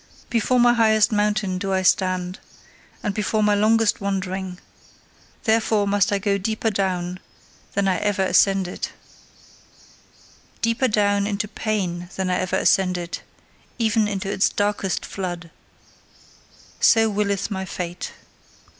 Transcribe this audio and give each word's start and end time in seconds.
Before 0.31 0.59
my 0.59 0.73
highest 0.73 1.11
mountain 1.11 1.59
do 1.59 1.73
I 1.73 1.83
stand, 1.83 2.39
and 3.03 3.13
before 3.13 3.43
my 3.43 3.53
longest 3.53 4.01
wandering: 4.01 4.57
therefore 5.43 5.85
must 5.87 6.07
I 6.11 6.15
first 6.17 6.23
go 6.23 6.37
deeper 6.39 6.71
down 6.71 7.19
than 7.73 7.87
I 7.87 7.97
ever 7.97 8.23
ascended: 8.23 8.87
Deeper 10.59 10.87
down 10.87 11.27
into 11.27 11.47
pain 11.47 12.09
than 12.15 12.31
I 12.31 12.37
ever 12.39 12.55
ascended, 12.55 13.19
even 13.77 14.07
into 14.07 14.27
its 14.31 14.49
darkest 14.49 15.05
flood! 15.05 15.51
So 16.79 17.07
willeth 17.07 17.51
my 17.51 17.65
fate. 17.65 18.11